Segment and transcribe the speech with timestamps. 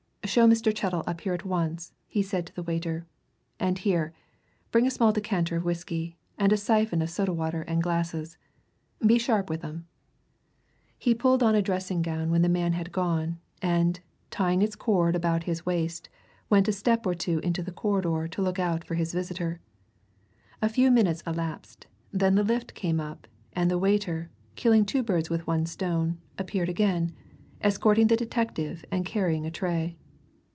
[0.23, 0.73] "Show Mr.
[0.73, 3.05] Chettle up here at once," he said to the waiter.
[3.59, 4.13] "And here
[4.71, 8.37] bring a small decanter of whisky and a syphon of soda water and glasses.
[9.05, 9.87] Be sharp with 'em."
[10.97, 15.17] He pulled on a dressing gown when the man had gone, and, tying its cord
[15.17, 16.07] about his waist,
[16.49, 19.59] went a step or two into the corridor to look out for his visitor.
[20.61, 25.29] A few minutes elapsed; then the lift came up, and the waiter, killing two birds
[25.29, 27.11] with one stone, appeared again,
[27.59, 29.97] escorting the detective and carrying a tray.